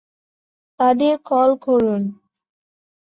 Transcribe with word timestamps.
তাদের 0.79 1.13
কল 1.25 1.49
করুন। 1.65 2.01